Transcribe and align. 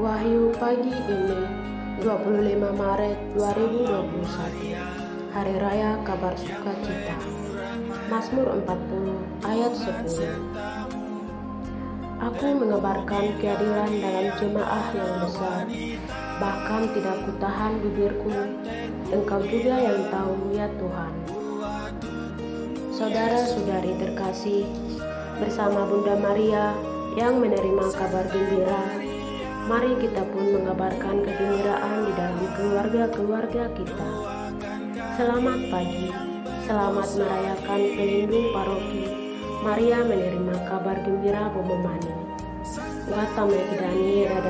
Wahyu 0.00 0.48
pagi 0.56 0.88
ini 0.88 1.44
25 2.00 2.56
Maret 2.56 3.20
2021 3.36 4.72
Hari 5.28 5.54
Raya 5.60 6.00
Kabar 6.08 6.32
Sukacita. 6.40 7.20
Mazmur 8.08 8.48
40 8.64 9.44
ayat 9.44 9.76
10 9.76 10.08
Aku 12.16 12.46
mengabarkan 12.48 13.28
keadilan 13.44 13.92
dalam 14.00 14.32
jemaah 14.40 14.88
yang 14.96 15.12
besar. 15.20 15.68
Bahkan 16.40 16.82
tidak 16.96 17.16
kutahan 17.28 17.76
bibirku. 17.84 18.56
Engkau 19.12 19.44
juga 19.44 19.84
yang 19.84 20.00
tahu 20.08 20.32
ya 20.56 20.64
Tuhan. 20.80 21.12
Saudara-saudari 22.88 24.00
terkasih 24.00 24.64
Bersama 25.36 25.84
Bunda 25.84 26.16
Maria 26.16 26.72
yang 27.20 27.36
menerima 27.36 27.84
kabar 27.92 28.24
gembira 28.32 29.09
Mari 29.70 29.94
kita 30.02 30.26
pun 30.34 30.50
mengabarkan 30.50 31.22
kegembiraan 31.22 32.02
di 32.02 32.12
dalam 32.18 32.42
keluarga-keluarga 32.58 33.70
kita. 33.78 34.10
Selamat 35.14 35.62
pagi, 35.70 36.10
selamat 36.66 37.06
merayakan 37.14 37.80
pelindung 37.94 38.50
paroki. 38.50 39.06
Maria 39.62 40.02
menerima 40.02 40.66
kabar 40.66 40.98
gembira 41.06 41.54
Bomomani. 41.54 42.10
Watame 43.14 43.62
kidani 43.70 44.26
radaita. 44.26 44.49